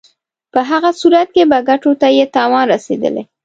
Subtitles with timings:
[0.53, 3.23] په هغه صورت کې به ګټو ته یې تاوان رسېدلی.